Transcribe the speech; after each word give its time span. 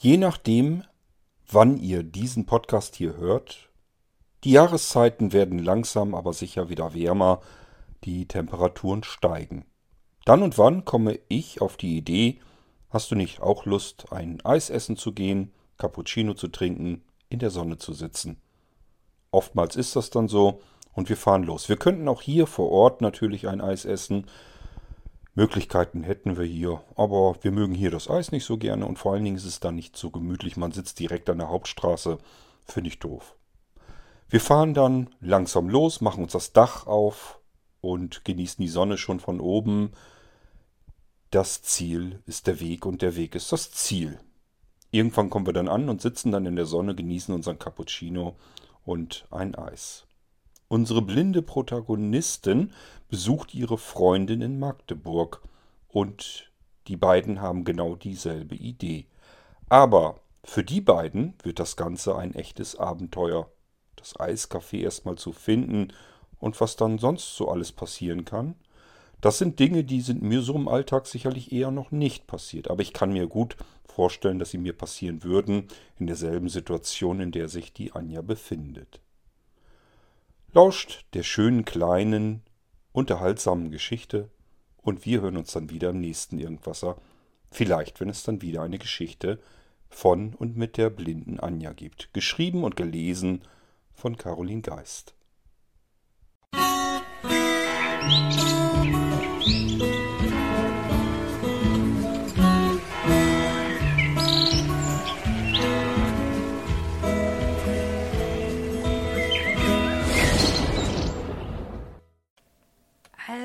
Je 0.00 0.16
nachdem, 0.16 0.84
wann 1.50 1.76
ihr 1.76 2.04
diesen 2.04 2.46
Podcast 2.46 2.94
hier 2.94 3.16
hört, 3.16 3.68
die 4.44 4.52
Jahreszeiten 4.52 5.32
werden 5.32 5.58
langsam 5.58 6.14
aber 6.14 6.32
sicher 6.32 6.68
wieder 6.68 6.94
wärmer, 6.94 7.40
die 8.04 8.28
Temperaturen 8.28 9.02
steigen. 9.02 9.64
Dann 10.24 10.44
und 10.44 10.56
wann 10.56 10.84
komme 10.84 11.18
ich 11.26 11.60
auf 11.60 11.76
die 11.76 11.96
Idee, 11.96 12.38
hast 12.90 13.10
du 13.10 13.16
nicht 13.16 13.40
auch 13.40 13.66
Lust, 13.66 14.12
ein 14.12 14.40
Eis 14.44 14.70
essen 14.70 14.96
zu 14.96 15.10
gehen, 15.10 15.50
Cappuccino 15.78 16.34
zu 16.34 16.46
trinken, 16.46 17.02
in 17.28 17.40
der 17.40 17.50
Sonne 17.50 17.78
zu 17.78 17.92
sitzen? 17.92 18.40
Oftmals 19.32 19.74
ist 19.74 19.96
das 19.96 20.10
dann 20.10 20.28
so 20.28 20.60
und 20.92 21.08
wir 21.08 21.16
fahren 21.16 21.42
los. 21.42 21.68
Wir 21.68 21.76
könnten 21.76 22.06
auch 22.06 22.22
hier 22.22 22.46
vor 22.46 22.70
Ort 22.70 23.00
natürlich 23.00 23.48
ein 23.48 23.60
Eis 23.60 23.84
essen, 23.84 24.26
Möglichkeiten 25.38 26.02
hätten 26.02 26.36
wir 26.36 26.44
hier, 26.44 26.82
aber 26.96 27.36
wir 27.42 27.52
mögen 27.52 27.72
hier 27.72 27.92
das 27.92 28.10
Eis 28.10 28.32
nicht 28.32 28.44
so 28.44 28.58
gerne 28.58 28.86
und 28.86 28.98
vor 28.98 29.12
allen 29.12 29.22
Dingen 29.22 29.36
ist 29.36 29.44
es 29.44 29.60
dann 29.60 29.76
nicht 29.76 29.96
so 29.96 30.10
gemütlich. 30.10 30.56
Man 30.56 30.72
sitzt 30.72 30.98
direkt 30.98 31.30
an 31.30 31.38
der 31.38 31.48
Hauptstraße, 31.48 32.18
finde 32.64 32.88
ich 32.88 32.98
doof. 32.98 33.36
Wir 34.28 34.40
fahren 34.40 34.74
dann 34.74 35.10
langsam 35.20 35.68
los, 35.68 36.00
machen 36.00 36.24
uns 36.24 36.32
das 36.32 36.52
Dach 36.52 36.88
auf 36.88 37.38
und 37.80 38.24
genießen 38.24 38.60
die 38.60 38.68
Sonne 38.68 38.98
schon 38.98 39.20
von 39.20 39.38
oben. 39.38 39.92
Das 41.30 41.62
Ziel 41.62 42.20
ist 42.26 42.48
der 42.48 42.58
Weg 42.58 42.84
und 42.84 43.00
der 43.00 43.14
Weg 43.14 43.36
ist 43.36 43.52
das 43.52 43.70
Ziel. 43.70 44.18
Irgendwann 44.90 45.30
kommen 45.30 45.46
wir 45.46 45.52
dann 45.52 45.68
an 45.68 45.88
und 45.88 46.02
sitzen 46.02 46.32
dann 46.32 46.46
in 46.46 46.56
der 46.56 46.66
Sonne, 46.66 46.96
genießen 46.96 47.32
unseren 47.32 47.60
Cappuccino 47.60 48.34
und 48.84 49.28
ein 49.30 49.54
Eis. 49.54 50.07
Unsere 50.70 51.00
blinde 51.00 51.40
Protagonistin 51.40 52.72
besucht 53.08 53.54
ihre 53.54 53.78
Freundin 53.78 54.42
in 54.42 54.58
Magdeburg 54.58 55.40
und 55.88 56.52
die 56.88 56.96
beiden 56.98 57.40
haben 57.40 57.64
genau 57.64 57.96
dieselbe 57.96 58.54
Idee. 58.54 59.06
Aber 59.70 60.20
für 60.44 60.62
die 60.62 60.82
beiden 60.82 61.32
wird 61.42 61.58
das 61.58 61.76
Ganze 61.76 62.16
ein 62.16 62.34
echtes 62.34 62.76
Abenteuer. 62.76 63.50
Das 63.96 64.16
Eiscafé 64.16 64.82
erstmal 64.82 65.16
zu 65.16 65.32
finden 65.32 65.88
und 66.38 66.60
was 66.60 66.76
dann 66.76 66.98
sonst 66.98 67.34
so 67.34 67.48
alles 67.48 67.72
passieren 67.72 68.26
kann. 68.26 68.54
Das 69.22 69.38
sind 69.38 69.58
Dinge, 69.58 69.84
die 69.84 70.02
sind 70.02 70.20
mir 70.20 70.42
so 70.42 70.54
im 70.54 70.68
Alltag 70.68 71.06
sicherlich 71.06 71.50
eher 71.50 71.70
noch 71.70 71.92
nicht 71.92 72.26
passiert. 72.26 72.70
Aber 72.70 72.82
ich 72.82 72.92
kann 72.92 73.14
mir 73.14 73.26
gut 73.26 73.56
vorstellen, 73.86 74.38
dass 74.38 74.50
sie 74.50 74.58
mir 74.58 74.74
passieren 74.74 75.24
würden 75.24 75.68
in 75.98 76.06
derselben 76.06 76.50
Situation, 76.50 77.20
in 77.20 77.32
der 77.32 77.48
sich 77.48 77.72
die 77.72 77.92
Anja 77.92 78.20
befindet. 78.20 79.00
Lauscht 80.52 81.04
der 81.12 81.24
schönen 81.24 81.66
kleinen 81.66 82.42
unterhaltsamen 82.92 83.70
Geschichte 83.70 84.30
und 84.78 85.04
wir 85.04 85.20
hören 85.20 85.36
uns 85.36 85.52
dann 85.52 85.68
wieder 85.68 85.90
im 85.90 86.00
nächsten 86.00 86.38
Irgendwasser. 86.38 86.96
Vielleicht, 87.50 88.00
wenn 88.00 88.08
es 88.08 88.22
dann 88.22 88.40
wieder 88.40 88.62
eine 88.62 88.78
Geschichte 88.78 89.40
von 89.90 90.34
und 90.34 90.56
mit 90.56 90.78
der 90.78 90.88
blinden 90.88 91.38
Anja 91.38 91.74
gibt. 91.74 92.14
Geschrieben 92.14 92.64
und 92.64 92.76
gelesen 92.76 93.42
von 93.92 94.16
Caroline 94.16 94.62
Geist. 94.62 95.14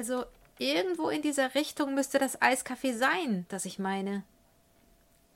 Also 0.04 0.26
irgendwo 0.60 1.08
in 1.08 1.22
dieser 1.22 1.56
Richtung 1.56 1.96
müsste 1.96 2.20
das 2.20 2.42
Eiscafé 2.42 2.94
sein, 2.94 3.46
das 3.48 3.64
ich 3.64 3.80
meine. 3.80 4.24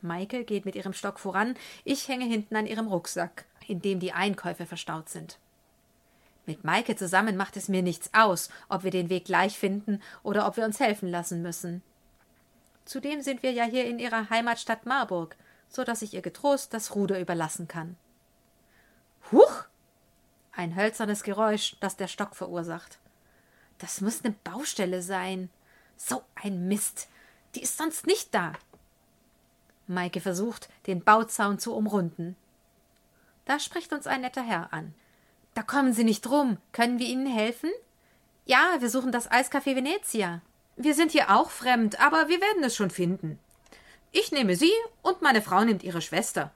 Maike 0.01 0.43
geht 0.43 0.65
mit 0.65 0.75
ihrem 0.75 0.91
Stock 0.91 1.21
voran, 1.21 1.55
ich 1.85 2.09
hänge 2.09 2.25
hinten 2.25 2.53
an 2.53 2.67
ihrem 2.67 2.87
Rucksack, 2.87 3.45
in 3.65 3.81
dem 3.81 4.01
die 4.01 4.11
Einkäufe 4.11 4.65
verstaut 4.65 5.07
sind. 5.07 5.39
Mit 6.45 6.65
Maike 6.65 6.97
zusammen 6.97 7.37
macht 7.37 7.55
es 7.55 7.69
mir 7.69 7.81
nichts 7.81 8.09
aus, 8.13 8.49
ob 8.67 8.83
wir 8.83 8.91
den 8.91 9.09
Weg 9.09 9.23
gleich 9.23 9.57
finden 9.57 10.01
oder 10.21 10.45
ob 10.45 10.57
wir 10.57 10.65
uns 10.65 10.81
helfen 10.81 11.07
lassen 11.07 11.41
müssen. 11.41 11.81
Zudem 12.83 13.21
sind 13.21 13.43
wir 13.43 13.53
ja 13.53 13.63
hier 13.63 13.85
in 13.85 13.99
ihrer 13.99 14.29
Heimatstadt 14.29 14.85
Marburg, 14.85 15.37
so 15.69 15.85
dass 15.85 16.01
ich 16.01 16.13
ihr 16.13 16.21
getrost 16.21 16.73
das 16.73 16.93
Ruder 16.93 17.21
überlassen 17.21 17.69
kann. 17.69 17.95
Huch! 19.31 19.63
Ein 20.51 20.75
hölzernes 20.75 21.23
Geräusch, 21.23 21.77
das 21.79 21.95
der 21.95 22.09
Stock 22.09 22.35
verursacht. 22.35 22.99
Das 23.79 24.01
muss 24.01 24.23
eine 24.23 24.35
Baustelle 24.43 25.01
sein. 25.01 25.49
So 25.95 26.23
ein 26.35 26.67
Mist. 26.67 27.07
Die 27.55 27.61
ist 27.61 27.77
sonst 27.77 28.07
nicht 28.07 28.33
da. 28.33 28.53
Maike 29.87 30.21
versucht, 30.21 30.69
den 30.85 31.03
Bauzaun 31.03 31.59
zu 31.59 31.73
umrunden. 31.73 32.35
Da 33.45 33.59
spricht 33.59 33.93
uns 33.93 34.07
ein 34.07 34.21
netter 34.21 34.43
Herr 34.43 34.73
an. 34.73 34.93
Da 35.53 35.63
kommen 35.63 35.93
Sie 35.93 36.03
nicht 36.03 36.21
drum. 36.21 36.57
Können 36.71 36.99
wir 36.99 37.07
Ihnen 37.07 37.27
helfen? 37.27 37.71
Ja, 38.45 38.77
wir 38.79 38.89
suchen 38.89 39.11
das 39.11 39.31
Eiscafé 39.31 39.75
Venezia. 39.75 40.41
Wir 40.75 40.93
sind 40.93 41.11
hier 41.11 41.35
auch 41.35 41.49
fremd, 41.49 41.99
aber 41.99 42.27
wir 42.29 42.39
werden 42.39 42.63
es 42.63 42.75
schon 42.75 42.91
finden. 42.91 43.39
Ich 44.11 44.31
nehme 44.31 44.55
Sie 44.55 44.71
und 45.01 45.21
meine 45.21 45.41
Frau 45.41 45.63
nimmt 45.63 45.83
ihre 45.83 46.01
Schwester. 46.01 46.51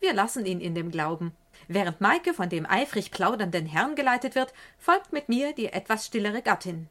Wir 0.00 0.12
lassen 0.12 0.44
ihn 0.46 0.60
in 0.60 0.74
dem 0.74 0.90
Glauben. 0.90 1.32
Während 1.68 2.00
Maike 2.00 2.32
von 2.32 2.48
dem 2.48 2.64
eifrig 2.66 3.10
plaudernden 3.10 3.66
Herrn 3.66 3.94
geleitet 3.94 4.34
wird, 4.34 4.54
folgt 4.78 5.12
mit 5.12 5.28
mir 5.28 5.52
die 5.52 5.66
etwas 5.66 6.06
stillere 6.06 6.40
Gattin. 6.40 6.88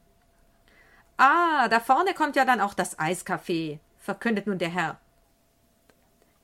Ah, 1.17 1.67
da 1.67 1.79
vorne 1.79 2.13
kommt 2.13 2.35
ja 2.35 2.45
dann 2.45 2.61
auch 2.61 2.75
das 2.75 2.99
Eiscafé, 2.99 3.79
verkündet 3.97 4.45
nun 4.45 4.59
der 4.59 4.69
Herr. 4.69 4.99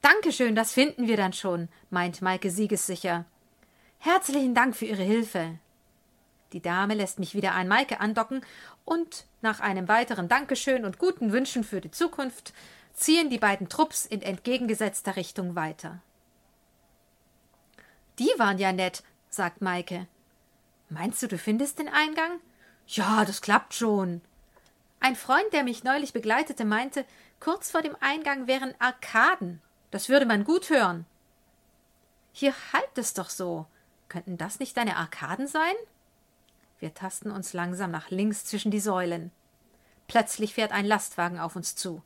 Dankeschön, 0.01 0.55
das 0.55 0.73
finden 0.73 1.07
wir 1.07 1.15
dann 1.15 1.31
schon, 1.31 1.69
meint 1.91 2.23
Maike 2.23 2.49
siegessicher. 2.49 3.25
Herzlichen 3.99 4.55
Dank 4.55 4.75
für 4.75 4.85
Ihre 4.85 5.03
Hilfe. 5.03 5.59
Die 6.53 6.61
Dame 6.61 6.95
lässt 6.95 7.19
mich 7.19 7.35
wieder 7.35 7.53
an 7.53 7.67
Maike 7.67 7.99
andocken 7.99 8.41
und 8.83 9.25
nach 9.41 9.59
einem 9.59 9.87
weiteren 9.87 10.27
Dankeschön 10.27 10.85
und 10.85 10.97
guten 10.97 11.31
Wünschen 11.31 11.63
für 11.63 11.81
die 11.81 11.91
Zukunft 11.91 12.53
ziehen 12.93 13.29
die 13.29 13.37
beiden 13.37 13.69
Trupps 13.69 14.05
in 14.05 14.21
entgegengesetzter 14.21 15.15
Richtung 15.15 15.55
weiter. 15.55 16.01
Die 18.19 18.31
waren 18.37 18.57
ja 18.57 18.71
nett, 18.71 19.03
sagt 19.29 19.61
Maike. 19.61 20.07
Meinst 20.89 21.21
du, 21.23 21.27
du 21.27 21.37
findest 21.37 21.79
den 21.79 21.89
Eingang? 21.89 22.39
Ja, 22.87 23.25
das 23.25 23.41
klappt 23.41 23.73
schon. 23.73 24.21
Ein 24.99 25.15
Freund, 25.15 25.51
der 25.51 25.63
mich 25.63 25.83
neulich 25.83 26.13
begleitete, 26.13 26.65
meinte, 26.65 27.05
kurz 27.39 27.71
vor 27.71 27.81
dem 27.81 27.95
Eingang 27.99 28.47
wären 28.47 28.73
Arkaden. 28.79 29.61
Das 29.91 30.09
würde 30.09 30.25
man 30.25 30.43
gut 30.43 30.69
hören. 30.69 31.05
Hier 32.31 32.53
halt 32.71 32.97
es 32.97 33.13
doch 33.13 33.29
so. 33.29 33.65
Könnten 34.09 34.37
das 34.37 34.59
nicht 34.59 34.77
deine 34.77 34.97
Arkaden 34.97 35.47
sein? 35.47 35.73
Wir 36.79 36.93
tasten 36.93 37.31
uns 37.31 37.53
langsam 37.53 37.91
nach 37.91 38.09
links 38.11 38.45
zwischen 38.45 38.71
die 38.71 38.79
Säulen. 38.79 39.31
Plötzlich 40.07 40.53
fährt 40.53 40.71
ein 40.71 40.85
Lastwagen 40.85 41.39
auf 41.39 41.55
uns 41.55 41.75
zu. 41.75 42.03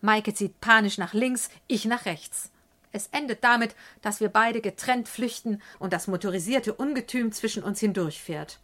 Maike 0.00 0.34
zieht 0.34 0.60
panisch 0.60 0.98
nach 0.98 1.14
links, 1.14 1.50
ich 1.66 1.84
nach 1.84 2.04
rechts. 2.04 2.50
Es 2.92 3.08
endet 3.08 3.44
damit, 3.44 3.74
dass 4.02 4.20
wir 4.20 4.28
beide 4.28 4.60
getrennt 4.60 5.08
flüchten 5.08 5.62
und 5.78 5.92
das 5.92 6.06
motorisierte 6.06 6.74
Ungetüm 6.74 7.32
zwischen 7.32 7.62
uns 7.62 7.80
hindurchfährt. 7.80 8.58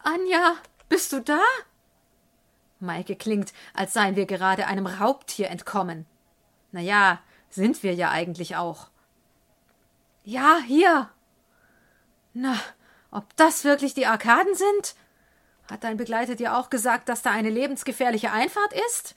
Anja, 0.00 0.56
bist 0.88 1.12
du 1.12 1.20
da? 1.20 1.40
Maike 2.80 3.16
klingt, 3.16 3.52
als 3.74 3.92
seien 3.92 4.16
wir 4.16 4.26
gerade 4.26 4.66
einem 4.66 4.86
Raubtier 4.86 5.48
entkommen. 5.48 6.06
Na 6.70 6.80
ja, 6.80 7.20
sind 7.50 7.82
wir 7.82 7.94
ja 7.94 8.10
eigentlich 8.10 8.56
auch. 8.56 8.88
Ja, 10.22 10.58
hier. 10.66 11.10
Na, 12.34 12.56
ob 13.10 13.34
das 13.36 13.64
wirklich 13.64 13.94
die 13.94 14.06
Arkaden 14.06 14.54
sind? 14.54 14.94
Hat 15.70 15.84
dein 15.84 15.96
Begleiter 15.96 16.34
dir 16.34 16.56
auch 16.56 16.70
gesagt, 16.70 17.08
dass 17.08 17.22
da 17.22 17.30
eine 17.30 17.50
lebensgefährliche 17.50 18.30
Einfahrt 18.32 18.72
ist? 18.88 19.14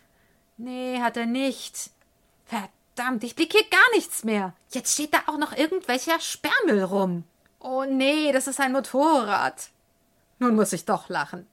Nee, 0.58 1.02
hat 1.02 1.18
er 1.18 1.26
nicht. 1.26 1.92
Verdammt. 2.46 2.81
Verdammt, 2.96 3.24
ich 3.24 3.36
blick 3.36 3.52
hier 3.52 3.68
gar 3.70 3.96
nichts 3.96 4.24
mehr. 4.24 4.54
Jetzt 4.70 4.94
steht 4.94 5.14
da 5.14 5.20
auch 5.28 5.38
noch 5.38 5.58
irgendwelcher 5.58 6.20
Sperrmüll 6.20 6.84
rum. 6.84 7.24
Oh 7.60 7.84
nee, 7.84 8.32
das 8.32 8.48
ist 8.48 8.60
ein 8.60 8.74
Motorrad. 8.74 9.70
Nun 10.40 10.56
muss 10.56 10.74
ich 10.74 10.86
doch 10.86 11.10
lachen. 11.10 11.48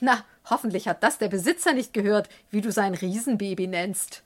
Na, 0.00 0.24
hoffentlich 0.50 0.88
hat 0.88 1.02
das 1.02 1.18
der 1.18 1.28
Besitzer 1.28 1.72
nicht 1.72 1.92
gehört, 1.92 2.28
wie 2.50 2.60
du 2.60 2.72
sein 2.72 2.94
Riesenbaby 2.94 3.68
nennst. 3.68 4.22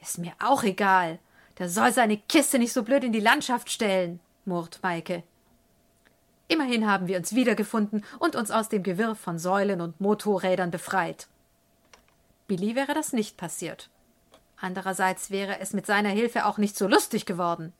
Ist 0.00 0.18
mir 0.18 0.32
auch 0.40 0.62
egal. 0.62 1.18
Der 1.58 1.68
soll 1.68 1.92
seine 1.92 2.16
Kiste 2.16 2.58
nicht 2.58 2.72
so 2.72 2.82
blöd 2.82 3.04
in 3.04 3.12
die 3.12 3.20
Landschaft 3.20 3.70
stellen, 3.70 4.20
murrt 4.44 4.80
Maike. 4.82 5.22
Immerhin 6.48 6.86
haben 6.86 7.08
wir 7.08 7.16
uns 7.16 7.34
wiedergefunden 7.34 8.04
und 8.18 8.36
uns 8.36 8.50
aus 8.50 8.68
dem 8.68 8.82
Gewirr 8.82 9.14
von 9.14 9.38
Säulen 9.38 9.80
und 9.80 10.00
Motorrädern 10.00 10.70
befreit. 10.70 11.28
Billy 12.46 12.74
wäre 12.74 12.94
das 12.94 13.12
nicht 13.12 13.36
passiert. 13.36 13.88
Andererseits 14.62 15.32
wäre 15.32 15.58
es 15.58 15.72
mit 15.72 15.86
seiner 15.86 16.10
Hilfe 16.10 16.46
auch 16.46 16.56
nicht 16.56 16.76
so 16.76 16.86
lustig 16.86 17.26
geworden. 17.26 17.72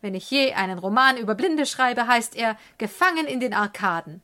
Wenn 0.00 0.16
ich 0.16 0.28
je 0.28 0.52
einen 0.54 0.78
Roman 0.78 1.16
über 1.16 1.36
Blinde 1.36 1.66
schreibe, 1.66 2.08
heißt 2.08 2.34
er 2.34 2.58
Gefangen 2.78 3.28
in 3.28 3.38
den 3.38 3.54
Arkaden. 3.54 4.20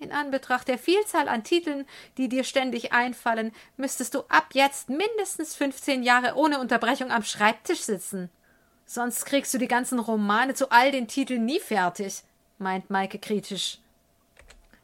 In 0.00 0.12
Anbetracht 0.12 0.68
der 0.68 0.78
Vielzahl 0.78 1.28
an 1.28 1.44
Titeln, 1.44 1.86
die 2.18 2.28
dir 2.28 2.44
ständig 2.44 2.92
einfallen, 2.92 3.52
müsstest 3.78 4.14
du 4.14 4.20
ab 4.28 4.48
jetzt 4.52 4.90
mindestens 4.90 5.54
fünfzehn 5.54 6.02
Jahre 6.02 6.34
ohne 6.34 6.60
Unterbrechung 6.60 7.10
am 7.10 7.22
Schreibtisch 7.22 7.80
sitzen. 7.80 8.28
Sonst 8.84 9.24
kriegst 9.24 9.54
du 9.54 9.58
die 9.58 9.68
ganzen 9.68 9.98
Romane 9.98 10.52
zu 10.52 10.70
all 10.70 10.92
den 10.92 11.08
Titeln 11.08 11.46
nie 11.46 11.60
fertig, 11.60 12.22
meint 12.58 12.90
Maike 12.90 13.18
kritisch. 13.18 13.78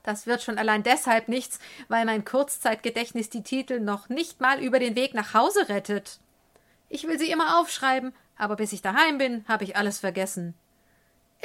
Das 0.02 0.26
wird 0.26 0.42
schon 0.42 0.58
allein 0.58 0.82
deshalb 0.82 1.28
nichts, 1.28 1.58
weil 1.88 2.04
mein 2.04 2.24
Kurzzeitgedächtnis 2.24 3.30
die 3.30 3.42
Titel 3.42 3.80
noch 3.80 4.08
nicht 4.08 4.40
mal 4.40 4.62
über 4.62 4.78
den 4.78 4.96
Weg 4.96 5.14
nach 5.14 5.34
Hause 5.34 5.68
rettet. 5.68 6.20
Ich 6.88 7.06
will 7.06 7.18
sie 7.18 7.30
immer 7.30 7.60
aufschreiben, 7.60 8.14
aber 8.36 8.56
bis 8.56 8.72
ich 8.72 8.82
daheim 8.82 9.18
bin, 9.18 9.44
habe 9.48 9.64
ich 9.64 9.76
alles 9.76 9.98
vergessen. 9.98 10.54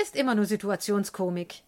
Ist 0.01 0.15
immer 0.15 0.35
nur 0.35 0.45
Situationskomik. 0.45 1.61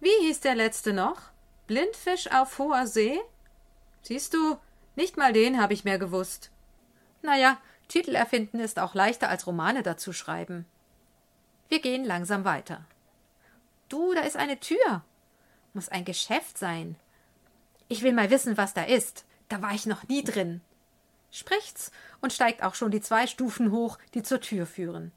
Wie 0.00 0.26
hieß 0.26 0.40
der 0.40 0.54
letzte 0.54 0.92
noch? 0.92 1.20
Blindfisch 1.66 2.30
auf 2.30 2.58
hoher 2.58 2.86
See? 2.86 3.18
Siehst 4.02 4.34
du, 4.34 4.56
nicht 4.94 5.16
mal 5.16 5.32
den 5.32 5.60
habe 5.60 5.74
ich 5.74 5.84
mehr 5.84 5.98
gewusst. 5.98 6.50
Naja, 7.22 7.58
Titel 7.88 8.14
erfinden 8.14 8.60
ist 8.60 8.78
auch 8.78 8.94
leichter 8.94 9.28
als 9.28 9.46
Romane 9.46 9.82
dazu 9.82 10.12
schreiben. 10.12 10.64
Wir 11.68 11.80
gehen 11.80 12.04
langsam 12.04 12.44
weiter. 12.44 12.84
Du, 13.88 14.14
da 14.14 14.22
ist 14.22 14.36
eine 14.36 14.58
Tür. 14.58 15.02
Muss 15.76 15.90
ein 15.90 16.06
Geschäft 16.06 16.56
sein. 16.56 16.96
Ich 17.88 18.00
will 18.00 18.14
mal 18.14 18.30
wissen, 18.30 18.56
was 18.56 18.72
da 18.72 18.84
ist. 18.84 19.26
Da 19.50 19.60
war 19.60 19.74
ich 19.74 19.84
noch 19.84 20.08
nie 20.08 20.24
drin. 20.24 20.62
Spricht's 21.30 21.92
und 22.22 22.32
steigt 22.32 22.62
auch 22.62 22.74
schon 22.74 22.90
die 22.90 23.02
zwei 23.02 23.26
Stufen 23.26 23.70
hoch, 23.70 23.98
die 24.14 24.22
zur 24.22 24.40
Tür 24.40 24.64
führen. 24.64 25.12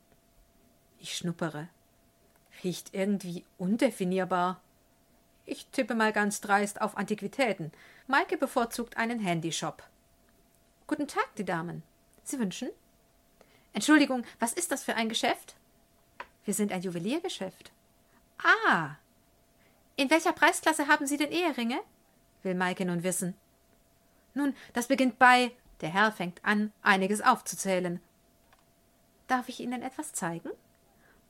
Ich 1.00 1.16
schnuppere. 1.16 1.70
Riecht 2.62 2.94
irgendwie 2.94 3.46
undefinierbar. 3.58 4.60
Ich 5.46 5.66
tippe 5.68 5.96
mal 5.96 6.12
ganz 6.12 6.42
dreist 6.42 6.82
auf 6.82 6.98
Antiquitäten. 6.98 7.72
Maike 8.08 8.36
bevorzugt 8.36 8.98
einen 8.98 9.22
Handyshop. 9.22 9.82
Guten 10.88 11.08
Tag, 11.08 11.34
die 11.38 11.46
Damen. 11.46 11.84
Sie 12.26 12.38
wünschen? 12.38 12.68
Entschuldigung, 13.72 14.26
was 14.40 14.52
ist 14.52 14.74
das 14.74 14.84
für 14.84 14.96
ein 14.96 15.08
Geschäft? 15.08 15.56
Wir 16.44 16.54
sind 16.54 16.74
ein 16.74 16.82
Juweliergeschäft. 16.82 17.72
Ah. 18.68 18.98
In 20.00 20.10
welcher 20.10 20.32
Preisklasse 20.32 20.88
haben 20.88 21.08
Sie 21.08 21.18
denn 21.18 21.32
Eheringe? 21.32 21.82
will 22.44 22.56
Maike 22.56 22.86
nun 22.86 23.04
wissen. 23.04 23.36
Nun, 24.34 24.56
das 24.72 24.88
beginnt 24.88 25.20
bei. 25.20 25.52
Der 25.82 25.90
Herr 25.90 26.14
fängt 26.14 26.44
an, 26.46 26.72
einiges 26.82 27.20
aufzuzählen. 27.20 28.00
Darf 29.28 29.50
ich 29.50 29.60
Ihnen 29.60 29.82
etwas 29.82 30.14
zeigen? 30.14 30.52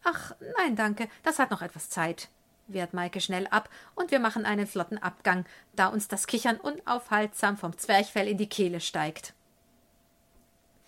Ach, 0.03 0.35
nein, 0.57 0.75
danke, 0.75 1.09
das 1.23 1.39
hat 1.39 1.49
noch 1.49 1.63
etwas 1.63 1.89
Zeit 1.89 2.29
wehrt 2.71 2.93
Maike 2.93 3.19
schnell 3.19 3.47
ab, 3.47 3.69
und 3.95 4.11
wir 4.11 4.19
machen 4.19 4.45
einen 4.45 4.67
flotten 4.67 4.97
Abgang, 4.97 5.45
da 5.75 5.87
uns 5.87 6.07
das 6.07 6.27
Kichern 6.27 6.57
unaufhaltsam 6.57 7.57
vom 7.57 7.77
Zwerchfell 7.77 8.27
in 8.27 8.37
die 8.37 8.49
Kehle 8.49 8.79
steigt. 8.79 9.33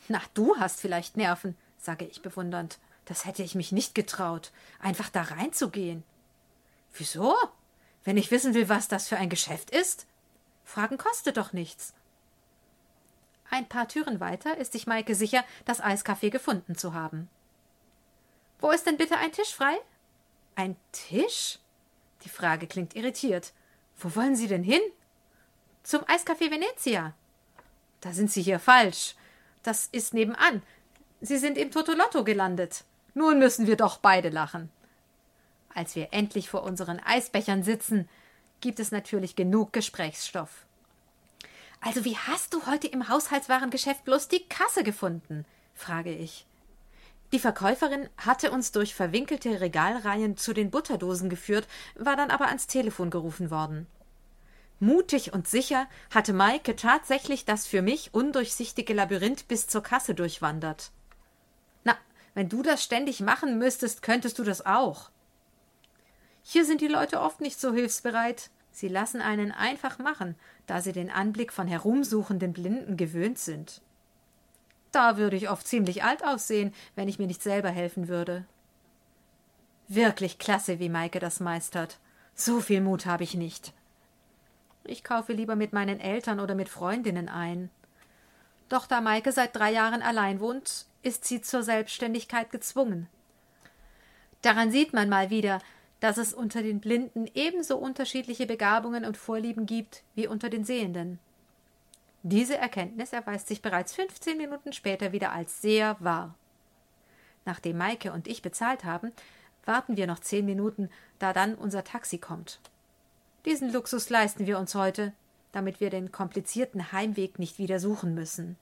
Na, 0.08 0.22
du 0.36 0.56
hast 0.58 0.80
vielleicht 0.80 1.18
Nerven, 1.18 1.58
sage 1.78 2.06
ich 2.06 2.22
bewundernd. 2.22 2.78
Das 3.06 3.26
hätte 3.26 3.44
ich 3.44 3.56
mich 3.56 3.72
nicht 3.72 3.96
getraut, 3.96 4.52
einfach 4.80 5.10
da 5.10 5.24
reinzugehen. 5.24 6.04
Wieso? 6.94 7.36
Wenn 8.04 8.18
ich 8.18 8.32
wissen 8.32 8.54
will, 8.54 8.70
was 8.70 8.88
das 8.88 9.08
für 9.08 9.18
ein 9.18 9.30
Geschäft 9.30 9.70
ist? 9.70 10.08
Fragen 10.64 10.98
kostet 10.98 11.38
doch 11.38 11.54
nichts. 11.54 11.94
Ein 13.50 13.68
paar 13.68 13.88
Türen 13.88 14.20
weiter 14.20 14.58
ist 14.58 14.72
sich 14.72 14.88
Maike 14.88 15.14
sicher, 15.14 15.44
das 15.66 15.82
Eiskaffee 15.82 16.30
gefunden 16.30 16.76
zu 16.76 16.94
haben. 16.94 17.30
Wo 18.60 18.72
ist 18.72 18.86
denn 18.86 18.98
bitte 18.98 19.18
ein 19.18 19.32
Tisch 19.32 19.54
frei? 19.54 19.78
Ein 20.56 20.78
Tisch? 20.92 21.60
Die 22.24 22.30
Frage 22.30 22.68
klingt 22.68 22.96
irritiert. 22.96 23.54
Wo 23.98 24.16
wollen 24.16 24.36
Sie 24.36 24.48
denn 24.48 24.64
hin? 24.64 24.82
Zum 25.84 26.02
Eiscafé 26.06 26.50
Venezia. 26.50 27.14
Da 28.00 28.14
sind 28.14 28.32
Sie 28.32 28.42
hier 28.42 28.60
falsch. 28.60 29.16
Das 29.64 29.88
ist 29.92 30.14
nebenan. 30.14 30.64
Sie 31.20 31.38
sind 31.38 31.58
im 31.58 31.72
Totolotto 31.72 32.24
gelandet. 32.24 32.84
Nun 33.14 33.40
müssen 33.40 33.68
wir 33.68 33.76
doch 33.76 33.98
beide 33.98 34.30
lachen. 34.30 34.72
Als 35.74 35.96
wir 35.96 36.10
endlich 36.12 36.50
vor 36.50 36.64
unseren 36.64 37.00
Eisbechern 37.00 37.64
sitzen, 37.64 38.10
gibt 38.60 38.80
es 38.80 38.92
natürlich 38.92 39.36
genug 39.36 39.74
Gesprächsstoff. 39.74 40.66
Also 41.82 42.06
wie 42.06 42.18
hast 42.18 42.54
du 42.54 42.66
heute 42.68 42.88
im 42.88 43.10
Haushaltswarengeschäft 43.10 44.06
bloß 44.06 44.28
die 44.28 44.48
Kasse 44.48 44.84
gefunden? 44.84 45.46
frage 45.74 46.14
ich. 46.14 46.46
Die 47.32 47.40
Verkäuferin 47.40 48.10
hatte 48.18 48.52
uns 48.52 48.72
durch 48.72 48.94
verwinkelte 48.94 49.62
Regalreihen 49.62 50.38
zu 50.38 50.54
den 50.54 50.70
Butterdosen 50.70 51.30
geführt, 51.30 51.68
war 51.96 52.16
dann 52.16 52.30
aber 52.30 52.48
ans 52.48 52.68
Telefon 52.68 53.10
gerufen 53.10 53.50
worden. 53.50 53.88
Mutig 54.80 55.32
und 55.34 55.48
sicher 55.48 55.88
hatte 56.14 56.34
Maike 56.34 56.76
tatsächlich 56.76 57.46
das 57.46 57.68
für 57.68 57.82
mich 57.82 58.14
undurchsichtige 58.14 58.94
Labyrinth 58.94 59.48
bis 59.48 59.68
zur 59.68 59.82
Kasse 59.82 60.14
durchwandert. 60.14 60.92
Na, 61.84 61.96
wenn 62.34 62.50
du 62.50 62.64
das 62.64 62.84
ständig 62.84 63.22
machen 63.22 63.58
müsstest, 63.58 64.02
könntest 64.02 64.38
du 64.38 64.44
das 64.44 64.66
auch. 64.66 65.10
Hier 66.44 66.66
sind 66.66 66.82
die 66.82 66.88
Leute 66.88 67.22
oft 67.22 67.42
nicht 67.42 67.60
so 67.60 67.74
hilfsbereit. 67.74 68.50
Sie 68.72 68.88
lassen 68.88 69.22
einen 69.22 69.52
einfach 69.52 70.00
machen, 70.00 70.36
da 70.66 70.82
sie 70.82 70.94
den 70.94 71.12
Anblick 71.12 71.52
von 71.52 71.68
herumsuchenden 71.68 72.54
Blinden 72.54 72.98
gewöhnt 72.98 73.38
sind. 73.38 73.82
Da 74.92 75.18
würde 75.18 75.36
ich 75.36 75.50
oft 75.50 75.68
ziemlich 75.68 76.04
alt 76.04 76.24
aussehen, 76.24 76.74
wenn 76.96 77.08
ich 77.08 77.20
mir 77.20 77.28
nicht 77.28 77.42
selber 77.42 77.70
helfen 77.70 78.08
würde. 78.08 78.46
Wirklich 79.88 80.40
klasse, 80.40 80.80
wie 80.80 80.90
Maike 80.90 81.20
das 81.20 81.40
meistert. 81.40 82.00
So 82.34 82.60
viel 82.60 82.82
Mut 82.82 83.06
habe 83.06 83.24
ich 83.24 83.36
nicht. 83.36 83.74
Ich 84.84 85.04
kaufe 85.04 85.34
lieber 85.34 85.56
mit 85.56 85.74
meinen 85.74 86.00
Eltern 86.00 86.40
oder 86.40 86.56
mit 86.56 86.70
Freundinnen 86.70 87.30
ein. 87.30 87.70
Doch 88.70 88.88
da 88.88 89.02
Maike 89.02 89.32
seit 89.32 89.56
drei 89.56 89.72
Jahren 89.72 90.02
allein 90.02 90.40
wohnt, 90.40 90.86
ist 91.04 91.26
sie 91.26 91.42
zur 91.42 91.62
Selbstständigkeit 91.62 92.52
gezwungen. 92.52 93.08
Daran 94.42 94.72
sieht 94.72 94.94
man 94.94 95.10
mal 95.10 95.30
wieder, 95.30 95.62
dass 96.02 96.18
es 96.18 96.34
unter 96.34 96.62
den 96.64 96.82
Blinden 96.82 97.30
ebenso 97.36 97.78
unterschiedliche 97.78 98.48
Begabungen 98.48 99.06
und 99.06 99.18
Vorlieben 99.18 99.66
gibt 99.66 100.04
wie 100.16 100.28
unter 100.28 100.50
den 100.50 100.66
Sehenden. 100.66 101.20
Diese 102.24 102.58
Erkenntnis 102.58 103.14
erweist 103.14 103.48
sich 103.48 103.62
bereits 103.62 103.94
15 103.96 104.38
Minuten 104.38 104.74
später 104.74 105.12
wieder 105.12 105.32
als 105.32 105.62
sehr 105.62 105.96
wahr. 106.00 106.36
Nachdem 107.46 107.78
Maike 107.78 108.12
und 108.12 108.28
ich 108.28 108.42
bezahlt 108.42 108.84
haben, 108.84 109.12
warten 109.66 109.96
wir 109.96 110.08
noch 110.08 110.20
zehn 110.20 110.46
Minuten, 110.46 110.90
da 111.20 111.34
dann 111.34 111.56
unser 111.56 111.84
Taxi 111.84 112.18
kommt. 112.18 112.60
Diesen 113.46 113.72
Luxus 113.72 114.10
leisten 114.10 114.48
wir 114.48 114.58
uns 114.58 114.76
heute, 114.76 115.14
damit 115.52 115.80
wir 115.80 115.90
den 115.90 116.12
komplizierten 116.12 116.92
Heimweg 116.92 117.38
nicht 117.38 117.60
wieder 117.60 117.80
suchen 117.80 118.14
müssen. 118.16 118.58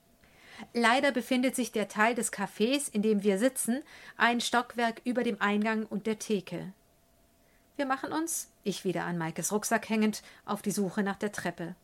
Leider 0.74 1.10
befindet 1.10 1.56
sich 1.56 1.72
der 1.72 1.88
Teil 1.88 2.14
des 2.14 2.32
Cafés, 2.32 2.92
in 2.92 3.00
dem 3.00 3.22
wir 3.22 3.38
sitzen, 3.38 3.82
ein 4.18 4.42
Stockwerk 4.42 5.00
über 5.04 5.22
dem 5.22 5.40
Eingang 5.40 5.86
und 5.86 6.06
der 6.06 6.18
Theke. 6.18 6.72
Wir 7.80 7.86
machen 7.86 8.12
uns, 8.12 8.50
ich 8.62 8.84
wieder 8.84 9.06
an 9.06 9.16
Maikes 9.16 9.52
Rucksack 9.52 9.88
hängend, 9.88 10.22
auf 10.44 10.60
die 10.60 10.70
Suche 10.70 11.02
nach 11.02 11.16
der 11.16 11.32
Treppe. 11.32 11.74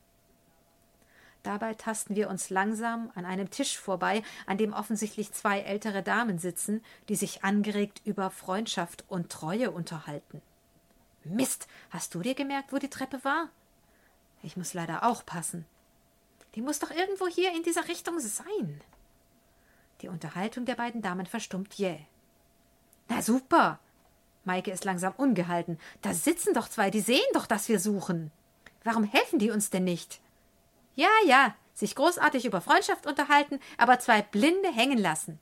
Dabei 1.42 1.72
tasten 1.72 2.14
wir 2.14 2.28
uns 2.28 2.50
langsam 2.50 3.10
an 3.14 3.24
einem 3.24 3.48
Tisch 3.48 3.78
vorbei, 3.78 4.22
an 4.44 4.58
dem 4.58 4.74
offensichtlich 4.74 5.32
zwei 5.32 5.60
ältere 5.60 6.02
Damen 6.02 6.38
sitzen, 6.38 6.84
die 7.08 7.16
sich 7.16 7.44
angeregt 7.44 8.02
über 8.04 8.30
Freundschaft 8.30 9.06
und 9.08 9.32
Treue 9.32 9.70
unterhalten. 9.70 10.42
Mist, 11.24 11.66
hast 11.88 12.14
du 12.14 12.20
dir 12.20 12.34
gemerkt, 12.34 12.74
wo 12.74 12.76
die 12.76 12.90
Treppe 12.90 13.24
war? 13.24 13.48
Ich 14.42 14.58
muss 14.58 14.74
leider 14.74 15.02
auch 15.02 15.24
passen. 15.24 15.64
Die 16.56 16.60
muss 16.60 16.78
doch 16.78 16.90
irgendwo 16.90 17.26
hier 17.26 17.56
in 17.56 17.62
dieser 17.62 17.88
Richtung 17.88 18.20
sein. 18.20 18.82
Die 20.02 20.08
Unterhaltung 20.08 20.66
der 20.66 20.74
beiden 20.74 21.00
Damen 21.00 21.24
verstummt 21.24 21.72
jäh. 21.72 22.04
Na 23.08 23.22
super. 23.22 23.80
Maike 24.46 24.70
ist 24.70 24.84
langsam 24.84 25.12
ungehalten. 25.16 25.78
Da 26.02 26.14
sitzen 26.14 26.54
doch 26.54 26.68
zwei, 26.68 26.90
die 26.90 27.00
sehen 27.00 27.20
doch, 27.34 27.46
dass 27.46 27.68
wir 27.68 27.80
suchen. 27.80 28.30
Warum 28.84 29.04
helfen 29.04 29.38
die 29.38 29.50
uns 29.50 29.70
denn 29.70 29.84
nicht? 29.84 30.20
Ja, 30.94 31.10
ja, 31.26 31.54
sich 31.74 31.94
großartig 31.94 32.46
über 32.46 32.60
Freundschaft 32.60 33.06
unterhalten, 33.06 33.60
aber 33.76 33.98
zwei 33.98 34.22
Blinde 34.22 34.72
hängen 34.72 34.98
lassen. 34.98 35.38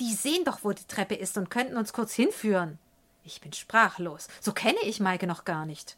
Die 0.00 0.14
sehen 0.14 0.44
doch, 0.44 0.64
wo 0.64 0.72
die 0.72 0.86
Treppe 0.86 1.14
ist 1.14 1.38
und 1.38 1.50
könnten 1.50 1.76
uns 1.76 1.92
kurz 1.92 2.14
hinführen. 2.14 2.78
Ich 3.24 3.40
bin 3.40 3.52
sprachlos. 3.52 4.28
So 4.40 4.52
kenne 4.52 4.80
ich 4.82 4.98
Maike 4.98 5.26
noch 5.26 5.44
gar 5.44 5.64
nicht. 5.64 5.96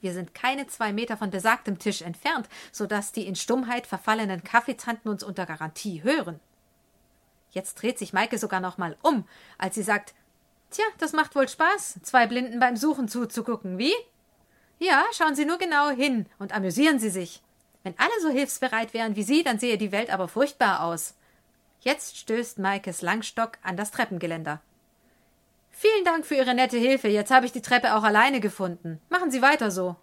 Wir 0.00 0.12
sind 0.12 0.34
keine 0.34 0.66
zwei 0.68 0.92
Meter 0.92 1.16
von 1.16 1.30
besagtem 1.30 1.78
Tisch 1.78 2.02
entfernt, 2.02 2.48
so 2.70 2.86
dass 2.86 3.12
die 3.12 3.26
in 3.26 3.34
Stummheit 3.34 3.86
verfallenen 3.86 4.44
Kaffeezanten 4.44 5.10
uns 5.10 5.24
unter 5.24 5.46
Garantie 5.46 6.02
hören. 6.02 6.38
Jetzt 7.50 7.82
dreht 7.82 7.98
sich 7.98 8.12
Maike 8.12 8.38
sogar 8.38 8.60
noch 8.60 8.78
mal 8.78 8.96
um, 9.02 9.26
als 9.58 9.74
sie 9.74 9.82
sagt: 9.82 10.14
Tja, 10.70 10.84
das 10.98 11.12
macht 11.12 11.34
wohl 11.34 11.48
Spaß, 11.48 12.00
zwei 12.02 12.26
Blinden 12.26 12.58
beim 12.58 12.76
Suchen 12.76 13.08
zuzugucken, 13.08 13.78
wie? 13.78 13.94
Ja, 14.78 15.04
schauen 15.12 15.34
Sie 15.34 15.44
nur 15.44 15.58
genau 15.58 15.90
hin 15.90 16.26
und 16.38 16.54
amüsieren 16.54 16.98
Sie 16.98 17.10
sich. 17.10 17.42
Wenn 17.82 17.98
alle 17.98 18.20
so 18.20 18.28
hilfsbereit 18.28 18.92
wären 18.94 19.16
wie 19.16 19.22
Sie, 19.22 19.42
dann 19.42 19.58
sehe 19.58 19.78
die 19.78 19.92
Welt 19.92 20.10
aber 20.10 20.28
furchtbar 20.28 20.82
aus. 20.82 21.14
Jetzt 21.80 22.18
stößt 22.18 22.58
Maikes 22.58 23.00
Langstock 23.00 23.58
an 23.62 23.76
das 23.76 23.92
Treppengeländer. 23.92 24.60
Vielen 25.70 26.04
Dank 26.04 26.26
für 26.26 26.34
Ihre 26.34 26.54
nette 26.54 26.78
Hilfe. 26.78 27.08
Jetzt 27.08 27.30
habe 27.30 27.46
ich 27.46 27.52
die 27.52 27.62
Treppe 27.62 27.94
auch 27.94 28.02
alleine 28.02 28.40
gefunden. 28.40 29.00
Machen 29.08 29.30
Sie 29.30 29.42
weiter 29.42 29.70
so. 29.70 29.94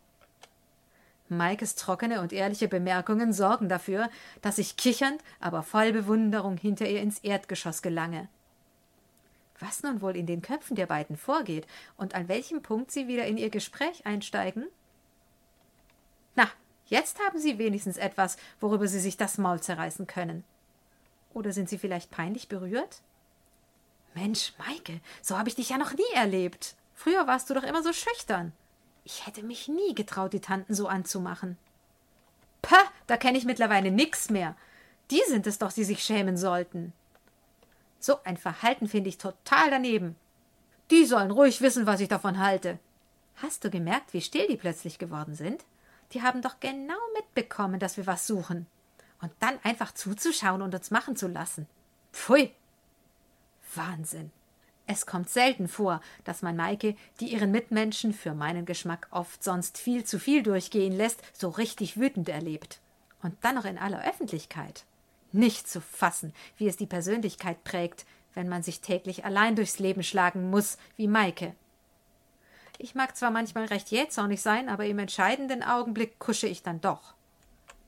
Maikes 1.30 1.76
trockene 1.76 2.22
und 2.22 2.32
ehrliche 2.32 2.68
Bemerkungen 2.68 3.34
sorgen 3.34 3.70
dafür, 3.70 4.10
dass 4.42 4.60
ich 4.60 4.78
kichernd, 4.78 5.22
aber 5.40 5.64
voll 5.64 5.92
Bewunderung 5.92 6.58
hinter 6.58 6.88
ihr 6.88 7.02
ins 7.02 7.20
Erdgeschoss 7.20 7.82
gelange. 7.82 8.30
Was 9.66 9.82
nun 9.82 10.02
wohl 10.02 10.18
in 10.18 10.26
den 10.26 10.42
Köpfen 10.42 10.76
der 10.76 10.88
beiden 10.88 11.16
vorgeht 11.16 11.66
und 11.96 12.16
an 12.16 12.28
welchem 12.28 12.62
Punkt 12.62 12.92
sie 12.92 13.08
wieder 13.08 13.26
in 13.26 13.38
ihr 13.38 13.50
Gespräch 13.50 14.06
einsteigen? 14.06 14.68
Na, 16.36 16.50
jetzt 16.88 17.18
haben 17.26 17.40
sie 17.40 17.58
wenigstens 17.58 17.96
etwas, 17.96 18.36
worüber 18.60 18.90
sie 18.90 19.00
sich 19.00 19.16
das 19.16 19.38
Maul 19.38 19.62
zerreißen 19.62 20.06
können. 20.06 20.44
Oder 21.34 21.54
sind 21.54 21.70
sie 21.70 21.78
vielleicht 21.78 22.12
peinlich 22.12 22.50
berührt? 22.50 23.02
Mensch, 24.16 24.54
Maike, 24.58 25.00
so 25.22 25.38
habe 25.38 25.48
ich 25.48 25.56
dich 25.56 25.70
ja 25.70 25.78
noch 25.78 25.94
nie 25.94 26.14
erlebt. 26.14 26.76
Früher 26.94 27.26
warst 27.26 27.50
du 27.50 27.54
doch 27.54 27.64
immer 27.64 27.84
so 27.84 27.94
schüchtern. 27.94 28.52
Ich 29.06 29.26
hätte 29.26 29.44
mich 29.44 29.70
nie 29.70 29.96
getraut, 29.96 30.34
die 30.34 30.42
Tanten 30.42 30.76
so 30.76 30.90
anzumachen. 30.90 31.58
Pah, 32.62 32.84
da 33.08 33.16
kenne 33.16 33.38
ich 33.38 33.46
mittlerweile 33.46 33.92
nix 33.92 34.30
mehr. 34.30 34.58
Die 35.10 35.22
sind 35.28 35.48
es 35.48 35.58
doch, 35.58 35.72
die 35.72 35.86
sich 35.86 36.04
schämen 36.04 36.36
sollten. 36.36 36.92
So 38.04 38.22
ein 38.26 38.36
Verhalten 38.36 38.90
finde 38.90 39.08
ich 39.08 39.18
total 39.18 39.70
daneben. 39.70 40.18
Die 40.92 41.06
sollen 41.06 41.32
ruhig 41.32 41.62
wissen, 41.62 41.86
was 41.86 42.02
ich 42.02 42.10
davon 42.10 42.38
halte. 42.38 42.78
Hast 43.38 43.64
du 43.64 43.70
gemerkt, 43.70 44.14
wie 44.14 44.20
still 44.20 44.46
die 44.46 44.58
plötzlich 44.58 45.00
geworden 45.00 45.36
sind? 45.36 45.64
Die 46.12 46.22
haben 46.22 46.42
doch 46.42 46.60
genau 46.60 47.00
mitbekommen, 47.16 47.80
dass 47.80 47.96
wir 47.96 48.06
was 48.06 48.28
suchen. 48.28 48.68
Und 49.22 49.32
dann 49.40 49.58
einfach 49.64 49.94
zuzuschauen 49.94 50.62
und 50.62 50.76
uns 50.76 50.92
machen 50.92 51.16
zu 51.16 51.30
lassen. 51.30 51.66
Pfui. 52.12 52.52
Wahnsinn. 53.74 54.34
Es 54.86 55.06
kommt 55.06 55.30
selten 55.30 55.70
vor, 55.70 56.02
dass 56.26 56.42
man 56.42 56.58
Maike, 56.58 56.98
die 57.22 57.32
ihren 57.32 57.52
Mitmenschen 57.52 58.12
für 58.12 58.34
meinen 58.34 58.66
Geschmack 58.66 59.08
oft 59.12 59.42
sonst 59.42 59.78
viel 59.78 60.04
zu 60.04 60.20
viel 60.20 60.44
durchgehen 60.44 60.92
lässt, 60.92 61.22
so 61.32 61.48
richtig 61.48 61.98
wütend 61.98 62.28
erlebt. 62.28 62.82
Und 63.22 63.38
dann 63.46 63.56
noch 63.56 63.64
in 63.64 63.78
aller 63.78 64.06
Öffentlichkeit. 64.06 64.84
Nicht 65.34 65.68
zu 65.68 65.82
fassen, 65.82 66.34
wie 66.58 66.68
es 66.68 66.78
die 66.78 66.86
Persönlichkeit 66.86 67.64
prägt, 67.64 68.06
wenn 68.34 68.48
man 68.48 68.64
sich 68.64 68.80
täglich 68.80 69.26
allein 69.26 69.56
durchs 69.56 69.80
Leben 69.80 70.04
schlagen 70.04 70.50
muss, 70.50 70.78
wie 70.96 71.08
Maike. 71.08 71.54
Ich 72.78 72.96
mag 72.96 73.18
zwar 73.18 73.32
manchmal 73.32 73.66
recht 73.66 73.90
jähzornig 73.90 74.42
sein, 74.42 74.70
aber 74.70 74.86
im 74.86 75.00
entscheidenden 75.00 75.64
Augenblick 75.64 76.20
kusche 76.20 76.48
ich 76.48 76.64
dann 76.64 76.82
doch. 76.82 77.14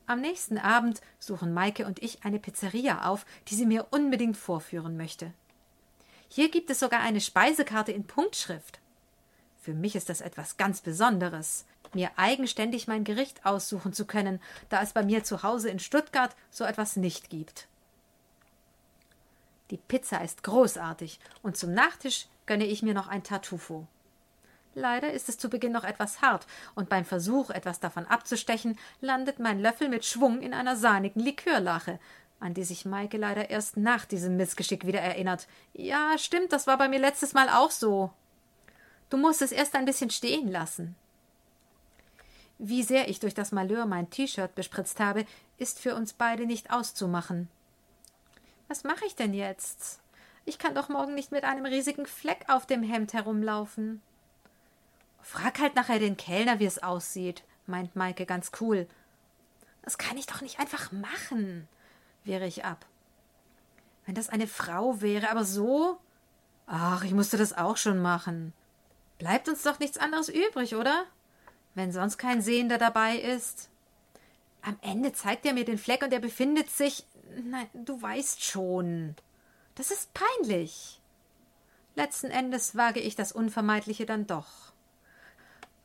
Am 0.08 0.22
nächsten 0.22 0.58
Abend 0.58 1.02
suchen 1.20 1.54
Maike 1.54 1.86
und 1.86 2.02
ich 2.04 2.26
eine 2.26 2.40
Pizzeria 2.40 3.06
auf, 3.06 3.26
die 3.48 3.56
sie 3.56 3.66
mir 3.66 3.88
unbedingt 3.92 4.38
vorführen 4.38 4.98
möchte. 4.98 5.32
Hier 6.28 6.50
gibt 6.50 6.70
es 6.70 6.80
sogar 6.80 7.00
eine 7.00 7.22
Speisekarte 7.22 7.92
in 7.92 8.06
Punktschrift. 8.06 8.80
Für 9.62 9.74
mich 9.74 9.96
ist 9.96 10.10
das 10.10 10.22
etwas 10.22 10.58
ganz 10.58 10.82
Besonderes, 10.82 11.66
mir 11.96 12.12
eigenständig 12.18 12.88
mein 12.88 13.04
Gericht 13.04 13.46
aussuchen 13.46 13.94
zu 13.94 14.06
können, 14.06 14.42
da 14.70 14.82
es 14.82 14.94
bei 14.94 15.04
mir 15.04 15.24
zu 15.24 15.44
Hause 15.44 15.70
in 15.70 15.80
Stuttgart 15.80 16.36
so 16.52 16.64
etwas 16.64 16.96
nicht 16.96 17.30
gibt. 17.30 17.68
Die 19.72 19.78
Pizza 19.78 20.22
ist 20.22 20.44
großartig 20.44 21.20
und 21.42 21.58
zum 21.58 21.74
Nachtisch 21.74 22.28
gönne 22.46 22.66
ich 22.66 22.84
mir 22.84 22.94
noch 22.94 23.08
ein 23.08 23.24
Tartufo. 23.24 23.88
Leider 24.76 25.12
ist 25.14 25.30
es 25.30 25.38
zu 25.38 25.50
Beginn 25.50 25.72
noch 25.72 25.86
etwas 25.86 26.22
hart, 26.22 26.46
und 26.76 26.90
beim 26.90 27.06
Versuch, 27.06 27.50
etwas 27.50 27.80
davon 27.80 28.06
abzustechen, 28.06 28.78
landet 29.00 29.40
mein 29.40 29.62
Löffel 29.62 29.88
mit 29.88 30.06
Schwung 30.06 30.42
in 30.42 30.54
einer 30.54 30.76
sahnigen 30.76 31.24
Likörlache, 31.24 31.98
an 32.42 32.54
die 32.54 32.66
sich 32.66 32.86
Maike 32.86 33.18
leider 33.18 33.50
erst 33.50 33.78
nach 33.78 34.04
diesem 34.04 34.36
Missgeschick 34.36 34.86
wieder 34.86 35.00
erinnert. 35.00 35.48
Ja, 35.74 36.18
stimmt, 36.18 36.52
das 36.52 36.68
war 36.68 36.78
bei 36.78 36.90
mir 36.90 37.00
letztes 37.00 37.34
Mal 37.34 37.48
auch 37.50 37.72
so. 37.72 38.12
Du 39.10 39.18
musst 39.18 39.42
es 39.42 39.54
erst 39.54 39.76
ein 39.76 39.86
bisschen 39.86 40.10
stehen 40.10 40.52
lassen. 40.52 40.96
Wie 42.58 42.84
sehr 42.84 43.10
ich 43.10 43.20
durch 43.20 43.34
das 43.34 43.52
Malheur 43.52 43.86
mein 43.86 44.10
T-Shirt 44.10 44.56
bespritzt 44.56 45.00
habe, 45.00 45.26
ist 45.58 45.80
für 45.80 45.96
uns 45.96 46.14
beide 46.14 46.46
nicht 46.46 46.72
auszumachen. 46.72 47.50
Was 48.68 48.84
mache 48.84 49.06
ich 49.06 49.16
denn 49.16 49.34
jetzt? 49.34 50.00
Ich 50.46 50.58
kann 50.58 50.76
doch 50.76 50.90
morgen 50.90 51.16
nicht 51.16 51.32
mit 51.32 51.44
einem 51.44 51.66
riesigen 51.66 52.06
Fleck 52.06 52.46
auf 52.48 52.66
dem 52.66 52.84
Hemd 52.84 53.14
herumlaufen. 53.14 54.02
Frag 55.22 55.60
halt 55.60 55.76
nachher 55.76 56.00
den 56.00 56.18
Kellner, 56.18 56.60
wie 56.60 56.66
es 56.66 56.82
aussieht, 56.82 57.44
meint 57.68 57.96
Maike 57.96 58.26
ganz 58.26 58.52
cool. 58.62 58.88
Das 59.82 59.98
kann 59.98 60.18
ich 60.18 60.28
doch 60.28 60.42
nicht 60.42 60.60
einfach 60.60 60.92
machen 60.92 61.68
wehre 62.26 62.46
ich 62.46 62.66
ab. 62.66 62.86
Wenn 64.06 64.16
das 64.16 64.30
eine 64.30 64.48
Frau 64.48 65.02
wäre, 65.02 65.30
aber 65.30 65.46
so? 65.46 65.98
Ach, 66.68 67.04
ich 67.04 67.14
musste 67.14 67.38
das 67.38 67.58
auch 67.58 67.78
schon 67.78 68.02
machen. 68.02 68.54
Bleibt 69.18 69.48
uns 69.48 69.64
doch 69.64 69.80
nichts 69.80 69.98
anderes 69.98 70.30
übrig, 70.30 70.76
oder? 70.76 71.06
Wenn 71.76 71.92
sonst 71.92 72.18
kein 72.18 72.42
Sehender 72.42 72.78
dabei 72.78 73.18
ist. 73.18 73.70
Am 74.62 74.78
Ende 74.82 75.14
zeigt 75.14 75.46
er 75.46 75.54
mir 75.54 75.66
den 75.66 75.78
Fleck 75.78 76.02
und 76.02 76.12
er 76.12 76.20
befindet 76.20 76.72
sich. 76.72 77.06
Nein, 77.44 77.68
du 77.74 78.02
weißt 78.02 78.44
schon. 78.44 79.16
Das 79.76 79.92
ist 79.92 80.10
peinlich. 80.14 81.02
Letzten 81.96 82.32
Endes 82.32 82.76
wage 82.76 83.00
ich 83.00 83.16
das 83.16 83.32
Unvermeidliche 83.32 84.06
dann 84.06 84.26
doch. 84.26 84.74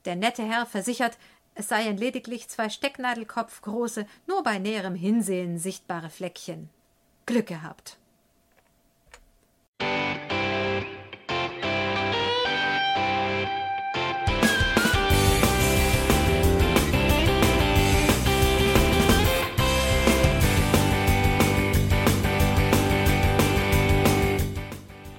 Der 0.04 0.16
nette 0.16 0.42
Herr 0.42 0.64
versichert, 0.64 1.18
es 1.54 1.68
seien 1.68 1.96
lediglich 1.96 2.48
zwei 2.48 2.68
Stecknadelkopfgroße, 2.68 4.06
nur 4.26 4.42
bei 4.42 4.58
näherem 4.58 4.94
Hinsehen 4.94 5.58
sichtbare 5.58 6.08
Fleckchen. 6.08 6.70
Glück 7.26 7.46
gehabt. 7.46 7.99